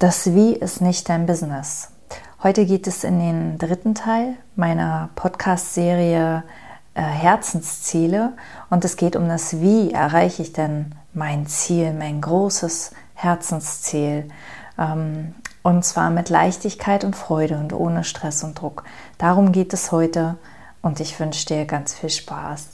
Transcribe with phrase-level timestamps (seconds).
[0.00, 1.90] Das Wie ist nicht dein Business.
[2.42, 6.42] Heute geht es in den dritten Teil meiner Podcast-Serie
[6.94, 8.32] äh, Herzensziele
[8.70, 14.30] und es geht um das Wie erreiche ich denn mein Ziel, mein großes Herzensziel.
[14.78, 18.84] Ähm, und zwar mit Leichtigkeit und Freude und ohne Stress und Druck.
[19.18, 20.38] Darum geht es heute
[20.80, 22.68] und ich wünsche dir ganz viel Spaß.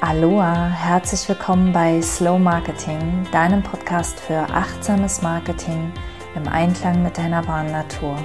[0.00, 5.92] Aloha, herzlich willkommen bei Slow Marketing, deinem Podcast für achtsames Marketing
[6.36, 8.16] im Einklang mit deiner wahren Natur.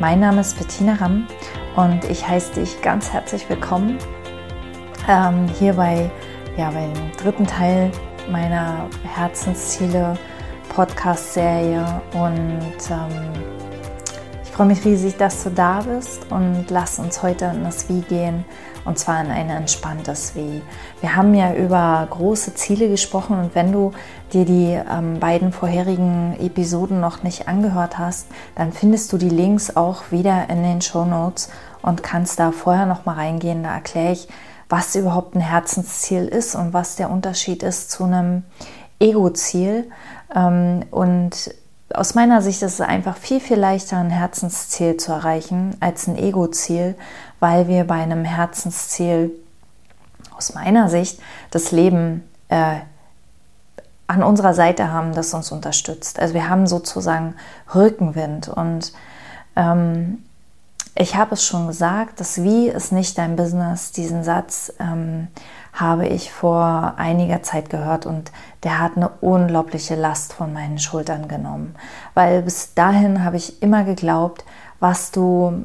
[0.00, 1.28] Mein Name ist Bettina Ramm
[1.76, 3.96] und ich heiße dich ganz herzlich willkommen
[5.08, 6.10] ähm, hier bei,
[6.56, 7.92] ja, beim dritten Teil
[8.28, 10.18] meiner Herzensziele
[10.70, 13.63] Podcast-Serie und ähm,
[14.54, 18.44] freue mich riesig, dass du da bist und lass uns heute in das Wie gehen
[18.84, 20.62] und zwar in ein entspanntes Wie.
[21.00, 23.90] Wir haben ja über große Ziele gesprochen und wenn du
[24.32, 29.74] dir die ähm, beiden vorherigen Episoden noch nicht angehört hast, dann findest du die Links
[29.74, 31.50] auch wieder in den Show Notes
[31.82, 33.64] und kannst da vorher noch mal reingehen.
[33.64, 34.28] Da erkläre ich,
[34.68, 38.44] was überhaupt ein Herzensziel ist und was der Unterschied ist zu einem
[39.00, 39.90] Ego-Ziel.
[40.32, 41.52] Ähm, und
[41.94, 46.16] aus meiner Sicht ist es einfach viel, viel leichter, ein Herzensziel zu erreichen als ein
[46.16, 46.96] Ego-Ziel,
[47.40, 49.30] weil wir bei einem Herzensziel
[50.36, 52.76] aus meiner Sicht das Leben äh,
[54.06, 56.20] an unserer Seite haben, das uns unterstützt.
[56.20, 57.34] Also wir haben sozusagen
[57.74, 58.92] Rückenwind und
[59.56, 60.24] ähm,
[60.96, 63.90] ich habe es schon gesagt, das Wie ist nicht dein Business.
[63.90, 65.28] Diesen Satz ähm,
[65.72, 68.30] habe ich vor einiger Zeit gehört und
[68.62, 71.74] der hat eine unglaubliche Last von meinen Schultern genommen.
[72.14, 74.44] Weil bis dahin habe ich immer geglaubt,
[74.78, 75.64] was du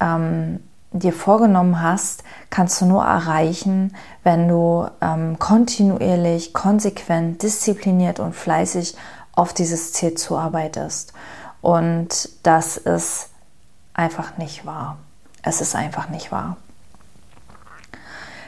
[0.00, 3.94] ähm, dir vorgenommen hast, kannst du nur erreichen,
[4.24, 8.96] wenn du ähm, kontinuierlich, konsequent, diszipliniert und fleißig
[9.32, 11.12] auf dieses Ziel zuarbeitest.
[11.60, 13.30] Und das ist
[13.96, 14.98] einfach nicht wahr.
[15.42, 16.56] Es ist einfach nicht wahr.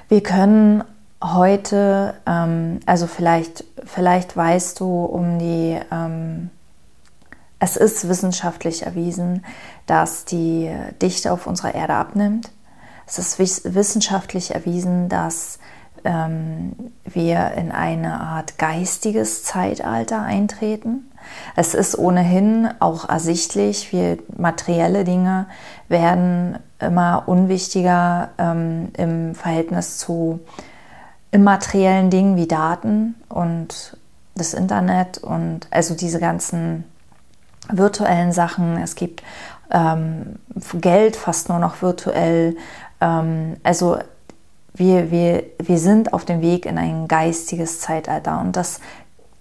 [0.09, 0.84] Wir können
[1.22, 6.50] heute, ähm, also vielleicht, vielleicht weißt du um die, ähm,
[7.59, 9.44] es ist wissenschaftlich erwiesen,
[9.86, 10.72] dass die
[11.03, 12.50] Dichte auf unserer Erde abnimmt.
[13.06, 15.59] Es ist wissenschaftlich erwiesen, dass
[16.04, 21.08] ähm, wir in eine Art geistiges Zeitalter eintreten.
[21.56, 25.47] Es ist ohnehin auch ersichtlich, wie materielle Dinge
[25.89, 30.41] werden immer unwichtiger ähm, im Verhältnis zu
[31.31, 33.97] immateriellen Dingen wie Daten und
[34.34, 36.84] das Internet und also diese ganzen
[37.71, 38.78] virtuellen Sachen.
[38.78, 39.23] Es gibt
[39.71, 40.37] ähm,
[40.75, 42.57] Geld fast nur noch virtuell.
[43.01, 43.99] Ähm, also
[44.75, 48.81] wir, wir, wir sind auf dem Weg in ein geistiges Zeitalter und das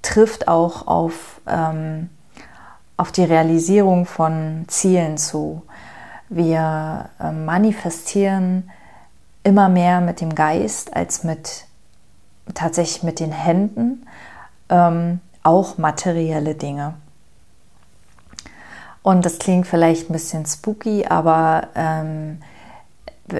[0.01, 2.09] trifft auch auf, ähm,
[2.97, 5.63] auf die Realisierung von Zielen zu.
[6.29, 8.69] Wir äh, manifestieren
[9.43, 11.65] immer mehr mit dem Geist als mit
[12.53, 14.05] tatsächlich mit den Händen,
[14.69, 16.95] ähm, auch materielle Dinge.
[19.03, 22.39] Und das klingt vielleicht ein bisschen spooky, aber ähm,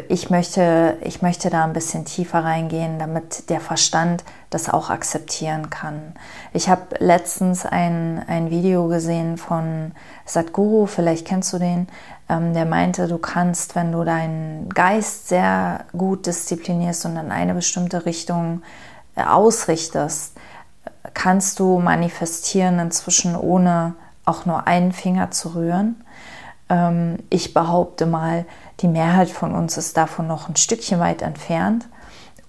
[0.10, 5.70] ich möchte, ich möchte da ein bisschen tiefer reingehen, damit der Verstand das auch akzeptieren
[5.70, 6.14] kann.
[6.52, 9.94] Ich habe letztens ein, ein Video gesehen von
[10.26, 11.88] Sadhguru, vielleicht kennst du den,
[12.28, 17.54] ähm, der meinte, du kannst, wenn du deinen Geist sehr gut disziplinierst und in eine
[17.54, 18.64] bestimmte Richtung
[19.16, 20.34] äh, ausrichtest,
[21.14, 23.96] kannst du manifestieren inzwischen ohne
[24.26, 26.04] auch nur einen Finger zu rühren.
[26.70, 28.46] Ähm, ich behaupte mal,
[28.80, 31.88] die Mehrheit von uns ist davon noch ein Stückchen weit entfernt,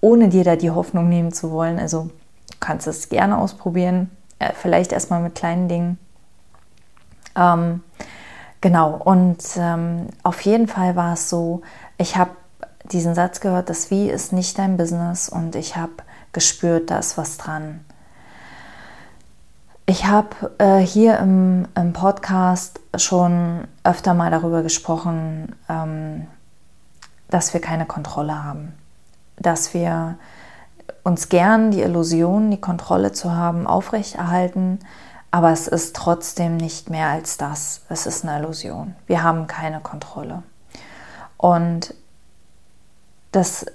[0.01, 1.79] ohne dir da die Hoffnung nehmen zu wollen.
[1.79, 2.09] Also
[2.51, 5.97] du kannst es gerne ausprobieren, äh, vielleicht erstmal mit kleinen Dingen.
[7.35, 7.83] Ähm,
[8.61, 11.61] genau, und ähm, auf jeden Fall war es so,
[11.97, 12.31] ich habe
[12.91, 15.93] diesen Satz gehört, das Wie ist nicht dein Business und ich habe
[16.33, 17.85] gespürt, da ist was dran.
[19.89, 26.27] Ich habe äh, hier im, im, Podcast schon öfter mal darüber gesprochen, ähm,
[27.31, 28.73] dass wir keine Kontrolle haben,
[29.37, 30.19] dass wir
[31.01, 34.77] uns gern die Illusion, die Kontrolle zu haben, aufrechterhalten,
[35.31, 37.81] aber es ist trotzdem nicht mehr als das.
[37.89, 38.93] Es ist eine Illusion.
[39.07, 40.43] Wir haben keine Kontrolle.
[41.35, 41.95] Und
[43.31, 43.65] das,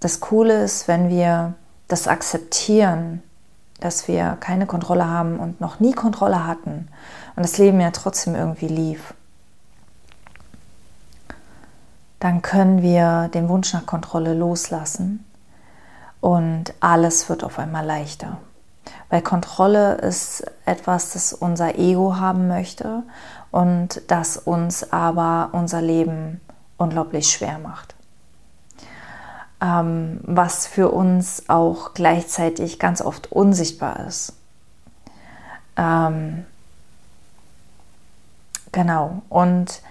[0.00, 1.54] das Coole ist, wenn wir
[1.86, 3.22] das akzeptieren,
[3.84, 6.88] dass wir keine Kontrolle haben und noch nie Kontrolle hatten
[7.36, 9.14] und das Leben ja trotzdem irgendwie lief,
[12.20, 15.24] dann können wir den Wunsch nach Kontrolle loslassen
[16.20, 18.38] und alles wird auf einmal leichter.
[19.10, 23.02] Weil Kontrolle ist etwas, das unser Ego haben möchte
[23.50, 26.40] und das uns aber unser Leben
[26.78, 27.94] unglaublich schwer macht.
[29.62, 34.32] Ähm, was für uns auch gleichzeitig ganz oft unsichtbar ist.
[35.76, 36.44] Ähm,
[38.72, 39.22] genau.
[39.28, 39.82] Und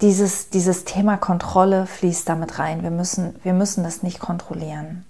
[0.00, 2.82] dieses, dieses Thema Kontrolle fließt damit rein.
[2.82, 5.04] Wir müssen, wir müssen das nicht kontrollieren.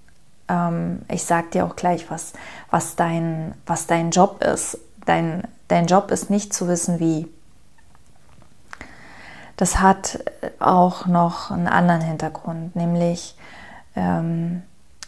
[0.49, 2.32] Ähm, ich sage dir auch gleich, was,
[2.70, 4.79] was, dein, was dein Job ist.
[5.06, 7.29] Dein, dein Job ist nicht zu wissen, wie.
[9.62, 10.19] Das hat
[10.59, 13.37] auch noch einen anderen Hintergrund, nämlich
[13.94, 14.64] ähm,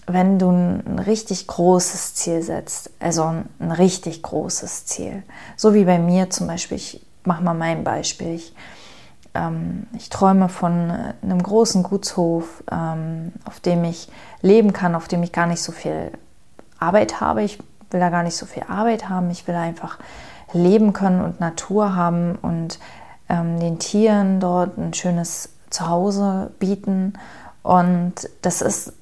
[0.07, 5.25] wenn du ein richtig großes Ziel setzt, also ein, ein, richtig großes Ziel,
[5.57, 8.55] so wie bei mir zum Beispiel, ich mache mal mein Beispiel, ich,
[9.35, 14.09] ähm, ich träume von einem großen Gutshof, ähm, auf dem ich
[14.41, 16.13] leben kann, auf dem ich gar nicht so viel
[16.79, 17.43] Arbeit habe.
[17.43, 17.59] Ich
[17.91, 19.33] will da gar nicht so viel Arbeit haben.
[19.33, 19.99] Ich will einfach
[20.53, 22.79] leben können und Natur haben und
[23.35, 27.15] ähm, den Tieren dort ein schönes Zuhause bieten.
[27.63, 28.93] Und das ist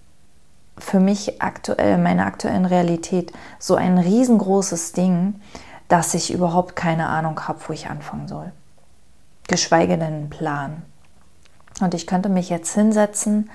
[0.79, 5.41] für mich aktuell, meine aktuellen Realität, so ein riesengroßes Ding,
[5.89, 8.53] dass ich überhaupt keine Ahnung habe, wo ich anfangen soll
[9.49, 10.83] geschweige denn einen Plan.
[11.81, 13.51] Und ich könnte mich jetzt hinsetzen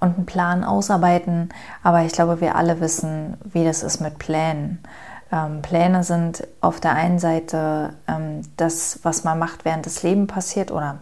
[0.00, 1.50] und einen Plan ausarbeiten,
[1.82, 4.82] aber ich glaube, wir alle wissen, wie das ist mit Plänen.
[5.32, 10.26] Ähm, Pläne sind auf der einen Seite ähm, das, was man macht, während das Leben
[10.26, 10.98] passiert oder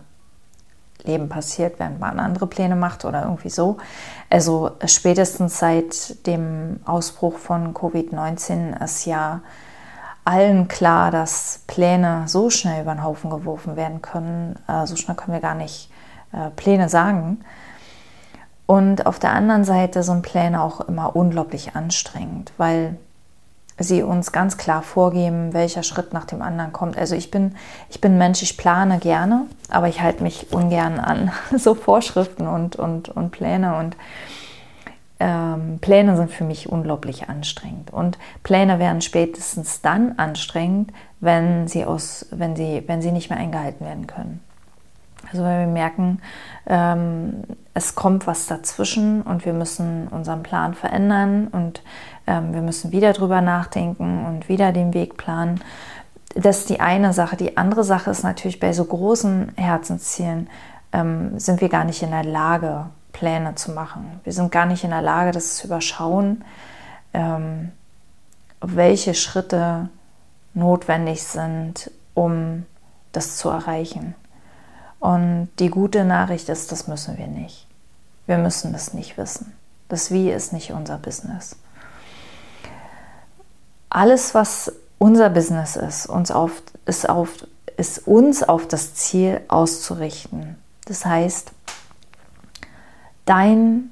[1.03, 3.79] Leben passiert, während man andere Pläne macht oder irgendwie so.
[4.29, 9.41] Also spätestens seit dem Ausbruch von Covid-19 ist ja
[10.25, 14.57] allen klar, dass Pläne so schnell über den Haufen geworfen werden können.
[14.69, 15.91] Äh, so schnell können wir gar nicht
[16.33, 17.45] äh, Pläne sagen.
[18.67, 22.97] Und auf der anderen Seite sind Pläne auch immer unglaublich anstrengend, weil
[23.81, 26.97] sie uns ganz klar vorgeben, welcher Schritt nach dem anderen kommt.
[26.97, 27.57] Also ich bin,
[27.89, 32.77] ich bin Mensch, ich plane gerne, aber ich halte mich ungern an so Vorschriften und,
[32.77, 33.97] und, und Pläne und
[35.19, 37.93] ähm, Pläne sind für mich unglaublich anstrengend.
[37.93, 43.39] Und Pläne werden spätestens dann anstrengend, wenn sie, aus, wenn sie, wenn sie nicht mehr
[43.39, 44.41] eingehalten werden können.
[45.31, 46.21] Also wenn wir merken,
[46.67, 47.45] ähm,
[47.75, 51.83] es kommt was dazwischen und wir müssen unseren Plan verändern und
[52.27, 55.61] ähm, wir müssen wieder drüber nachdenken und wieder den Weg planen.
[56.35, 57.37] Das ist die eine Sache.
[57.37, 60.49] Die andere Sache ist natürlich bei so großen Herzenszielen
[60.93, 64.21] ähm, sind wir gar nicht in der Lage, Pläne zu machen.
[64.25, 66.45] Wir sind gar nicht in der Lage, das zu überschauen,
[67.13, 67.73] ähm,
[68.61, 69.89] welche Schritte
[70.55, 72.67] notwendig sind, um
[73.13, 74.15] das zu erreichen.
[75.01, 77.67] Und die gute Nachricht ist, das müssen wir nicht.
[78.27, 79.53] Wir müssen das nicht wissen.
[79.89, 81.57] Das Wie ist nicht unser Business.
[83.89, 90.57] Alles, was unser Business ist, uns auf, ist, auf, ist uns auf das Ziel auszurichten.
[90.85, 91.53] Das heißt,
[93.25, 93.91] dein,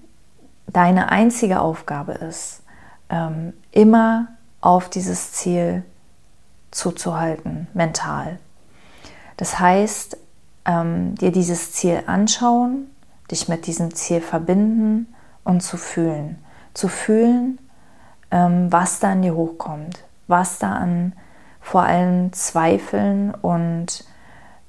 [0.67, 2.61] deine einzige Aufgabe ist,
[3.09, 4.29] ähm, immer
[4.61, 5.83] auf dieses Ziel
[6.71, 8.39] zuzuhalten, mental.
[9.39, 10.19] Das heißt,
[10.65, 12.89] ähm, dir dieses Ziel anschauen,
[13.31, 15.13] dich mit diesem Ziel verbinden
[15.45, 16.39] und zu fühlen.
[16.75, 17.59] Zu fühlen,
[18.31, 21.15] ähm, was da in dir hochkommt, was da an
[21.61, 24.05] vor allem Zweifeln und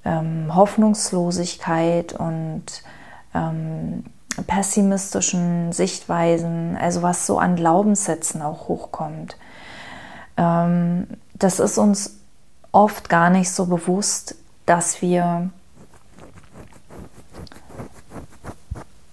[0.05, 2.63] ähm, Hoffnungslosigkeit und
[3.33, 4.03] ähm,
[4.47, 9.37] pessimistischen Sichtweisen, also was so an Glaubenssätzen auch hochkommt.
[10.37, 12.19] Ähm, das ist uns
[12.71, 14.35] oft gar nicht so bewusst,
[14.65, 15.49] dass wir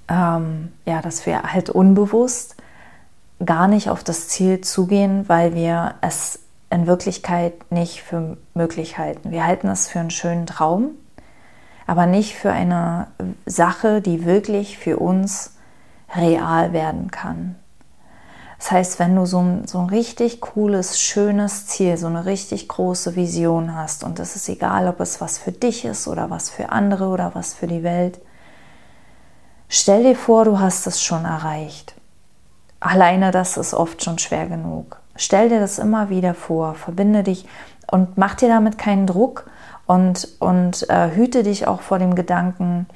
[0.09, 2.57] ähm, ja, dass wir halt unbewusst
[3.45, 9.31] gar nicht auf das Ziel zugehen, weil wir es in Wirklichkeit nicht für möglich halten.
[9.31, 10.91] Wir halten es für einen schönen Traum,
[11.87, 13.09] aber nicht für eine
[13.45, 15.57] Sache, die wirklich für uns
[16.15, 17.57] real werden kann.
[18.59, 22.69] Das heißt, wenn du so ein, so ein richtig cooles, schönes Ziel, so eine richtig
[22.69, 26.49] große Vision hast und es ist egal, ob es was für dich ist oder was
[26.49, 28.19] für andere oder was für die Welt,
[29.69, 31.95] stell dir vor, du hast es schon erreicht.
[32.81, 34.99] Alleine das ist oft schon schwer genug.
[35.17, 37.47] Stell dir das immer wieder vor, verbinde dich
[37.91, 39.47] und mach dir damit keinen Druck,
[39.87, 42.87] und, und äh, hüte dich auch vor dem Gedanken,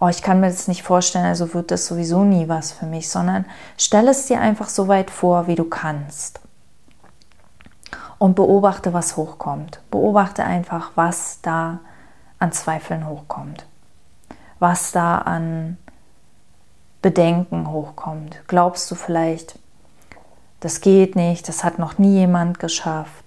[0.00, 3.08] oh, ich kann mir das nicht vorstellen, also wird das sowieso nie was für mich,
[3.08, 3.44] sondern
[3.76, 6.40] stell es dir einfach so weit vor, wie du kannst.
[8.18, 9.80] Und beobachte, was hochkommt.
[9.90, 11.80] Beobachte einfach, was da
[12.38, 13.66] an Zweifeln hochkommt.
[14.60, 15.76] Was da an
[17.02, 18.40] Bedenken hochkommt.
[18.46, 19.58] Glaubst du vielleicht,
[20.60, 23.24] das geht nicht, das hat noch nie jemand geschafft,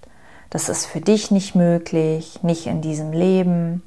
[0.50, 3.82] das ist für dich nicht möglich, nicht in diesem Leben.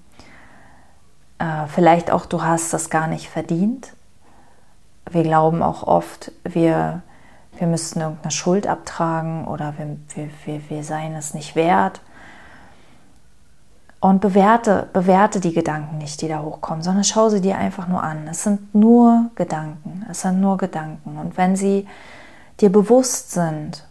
[1.39, 3.93] Äh, vielleicht auch du hast das gar nicht verdient.
[5.09, 7.01] Wir glauben auch oft, wir,
[7.57, 12.01] wir müssten irgendeine Schuld abtragen oder wir, wir, wir, wir seien es nicht wert.
[14.01, 18.01] Und bewerte, bewerte die Gedanken nicht, die da hochkommen, sondern schau sie dir einfach nur
[18.01, 18.27] an.
[18.29, 20.05] Es sind nur Gedanken.
[20.09, 21.17] Es sind nur Gedanken.
[21.17, 21.85] Und wenn sie
[22.61, 23.85] dir bewusst sind,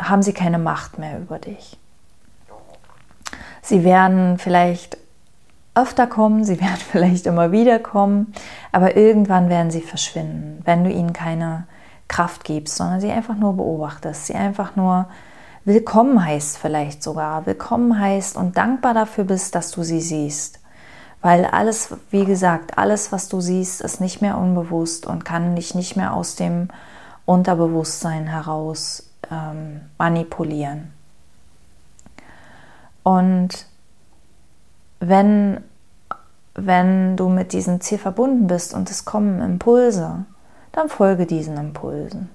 [0.00, 1.78] haben sie keine Macht mehr über dich.
[3.62, 4.98] Sie werden vielleicht
[5.74, 8.34] öfter kommen, sie werden vielleicht immer wieder kommen,
[8.70, 11.66] aber irgendwann werden sie verschwinden, wenn du ihnen keine
[12.08, 15.06] Kraft gibst, sondern sie einfach nur beobachtest, sie einfach nur
[15.64, 20.58] willkommen heißt vielleicht sogar, willkommen heißt und dankbar dafür bist, dass du sie siehst.
[21.20, 25.74] Weil alles, wie gesagt, alles, was du siehst, ist nicht mehr unbewusst und kann dich
[25.74, 26.68] nicht mehr aus dem
[27.26, 30.92] Unterbewusstsein heraus ähm, manipulieren.
[33.04, 33.66] Und
[34.98, 35.62] wenn,
[36.54, 40.24] wenn du mit diesem Ziel verbunden bist und es kommen Impulse,
[40.72, 42.30] dann folge diesen Impulsen.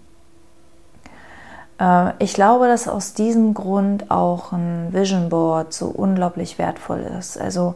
[1.80, 7.40] Äh, ich glaube, dass aus diesem Grund auch ein Vision Board so unglaublich wertvoll ist.
[7.40, 7.76] Also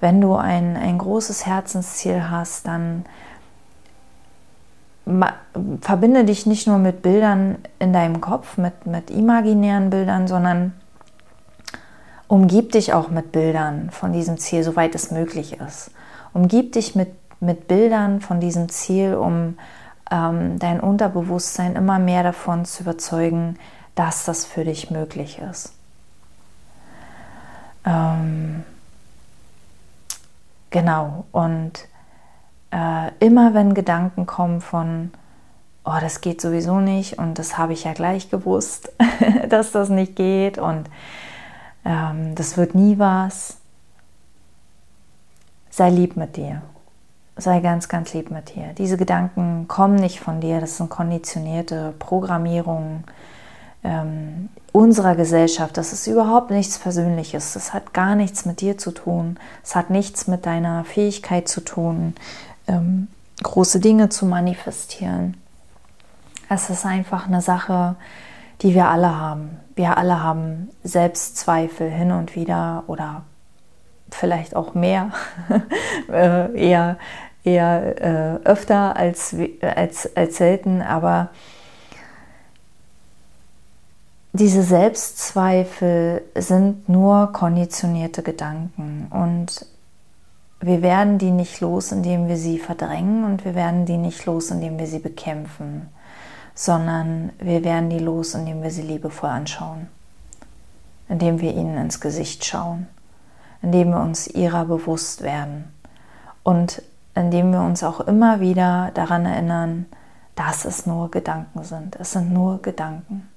[0.00, 3.04] wenn du ein, ein großes Herzensziel hast, dann
[5.80, 10.72] verbinde dich nicht nur mit Bildern in deinem Kopf, mit, mit imaginären Bildern, sondern
[12.26, 15.92] umgib dich auch mit Bildern von diesem Ziel, soweit es möglich ist.
[16.34, 19.56] Umgib dich mit, mit Bildern von diesem Ziel, um
[20.10, 23.58] ähm, dein Unterbewusstsein immer mehr davon zu überzeugen,
[23.94, 25.72] dass das für dich möglich ist.
[27.84, 28.64] Ähm,
[30.70, 31.72] genau, und
[32.70, 35.12] äh, immer wenn Gedanken kommen von,
[35.84, 38.92] oh, das geht sowieso nicht und das habe ich ja gleich gewusst,
[39.48, 40.90] dass das nicht geht und
[41.84, 43.56] ähm, das wird nie was,
[45.70, 46.62] sei lieb mit dir
[47.36, 48.72] sei ganz, ganz lieb mit dir.
[48.78, 53.04] Diese Gedanken kommen nicht von dir, das sind konditionierte Programmierungen
[53.84, 55.76] ähm, unserer Gesellschaft.
[55.76, 57.52] Das ist überhaupt nichts Persönliches.
[57.52, 59.38] Das hat gar nichts mit dir zu tun.
[59.62, 62.14] Es hat nichts mit deiner Fähigkeit zu tun,
[62.66, 63.08] ähm,
[63.42, 65.36] große Dinge zu manifestieren.
[66.48, 67.96] Es ist einfach eine Sache,
[68.62, 69.58] die wir alle haben.
[69.74, 73.22] Wir alle haben Selbstzweifel hin und wieder oder
[74.10, 75.10] vielleicht auch mehr,
[76.10, 76.96] äh, eher
[77.46, 81.30] eher äh, öfter als, als, als selten, aber
[84.32, 89.66] diese Selbstzweifel sind nur konditionierte Gedanken und
[90.60, 94.50] wir werden die nicht los, indem wir sie verdrängen und wir werden die nicht los,
[94.50, 95.88] indem wir sie bekämpfen,
[96.54, 99.88] sondern wir werden die los, indem wir sie liebevoll anschauen,
[101.08, 102.88] indem wir ihnen ins Gesicht schauen,
[103.62, 105.72] indem wir uns ihrer bewusst werden.
[106.42, 106.82] Und
[107.16, 109.86] indem wir uns auch immer wieder daran erinnern,
[110.34, 111.96] dass es nur Gedanken sind.
[111.96, 113.28] Es sind nur Gedanken.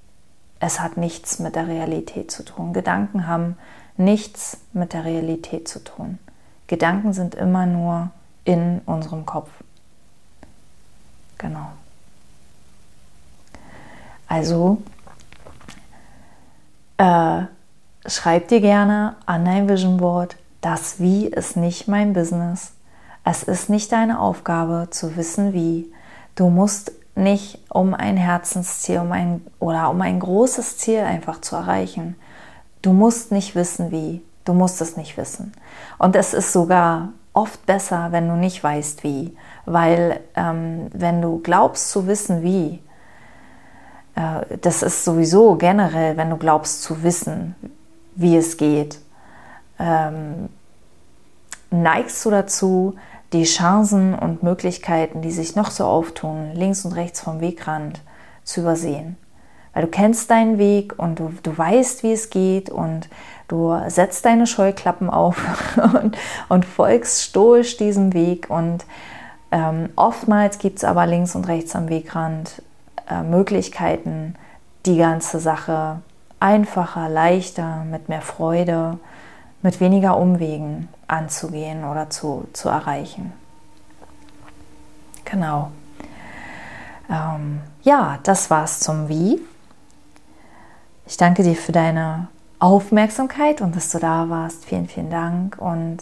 [0.60, 2.74] Es hat nichts mit der Realität zu tun.
[2.74, 3.56] Gedanken haben
[3.96, 6.18] nichts mit der Realität zu tun.
[6.66, 8.10] Gedanken sind immer nur
[8.44, 9.50] in unserem Kopf.
[11.38, 11.70] Genau.
[14.28, 14.82] Also
[16.98, 17.42] äh,
[18.06, 22.72] schreib dir gerne an dein Vision Board, das Wie ist nicht mein Business.
[23.30, 25.92] Es ist nicht deine Aufgabe zu wissen, wie.
[26.34, 31.54] Du musst nicht um ein Herzensziel um ein, oder um ein großes Ziel einfach zu
[31.54, 32.16] erreichen.
[32.82, 34.20] Du musst nicht wissen, wie.
[34.44, 35.52] Du musst es nicht wissen.
[35.96, 39.36] Und es ist sogar oft besser, wenn du nicht weißt, wie.
[39.64, 42.80] Weil ähm, wenn du glaubst zu wissen, wie,
[44.16, 47.54] äh, das ist sowieso generell, wenn du glaubst zu wissen,
[48.16, 48.98] wie es geht,
[49.78, 50.48] ähm,
[51.70, 52.96] neigst du dazu,
[53.32, 58.00] die Chancen und Möglichkeiten, die sich noch so auftun, links und rechts vom Wegrand,
[58.44, 59.16] zu übersehen.
[59.72, 63.08] Weil du kennst deinen Weg und du, du weißt, wie es geht und
[63.46, 65.40] du setzt deine Scheuklappen auf
[65.94, 66.16] und,
[66.48, 68.50] und folgst stoisch diesem Weg.
[68.50, 68.84] Und
[69.52, 72.62] ähm, oftmals gibt es aber links und rechts am Wegrand
[73.08, 74.34] äh, Möglichkeiten,
[74.86, 76.00] die ganze Sache
[76.40, 78.98] einfacher, leichter, mit mehr Freude,
[79.62, 83.32] mit weniger Umwegen anzugehen oder zu, zu erreichen.
[85.24, 85.70] Genau.
[87.10, 89.40] Ähm, ja, das war's zum Wie.
[91.06, 94.64] Ich danke dir für deine Aufmerksamkeit und dass du da warst.
[94.64, 95.56] Vielen, vielen Dank.
[95.58, 95.98] Und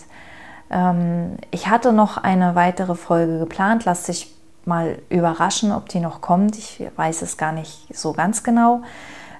[0.70, 3.84] ähm, ich hatte noch eine weitere Folge geplant.
[3.84, 4.34] Lass dich
[4.64, 6.58] mal überraschen, ob die noch kommt.
[6.58, 8.82] Ich weiß es gar nicht so ganz genau.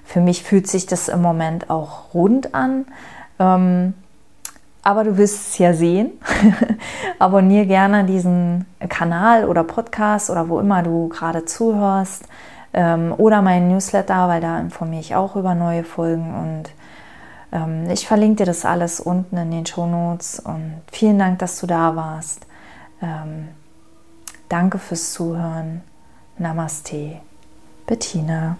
[0.03, 2.85] Für mich fühlt sich das im Moment auch rund an.
[3.37, 3.93] Ähm,
[4.83, 6.11] aber du wirst es ja sehen.
[7.19, 12.23] Abonniere gerne diesen Kanal oder Podcast oder wo immer du gerade zuhörst.
[12.73, 16.33] Ähm, oder meinen Newsletter, weil da informiere ich auch über neue Folgen.
[16.33, 16.63] Und
[17.51, 20.39] ähm, ich verlinke dir das alles unten in den Show Notes.
[20.39, 22.45] Und vielen Dank, dass du da warst.
[23.01, 23.49] Ähm,
[24.47, 25.81] danke fürs Zuhören.
[26.37, 27.17] Namaste.
[27.85, 28.57] Bettina.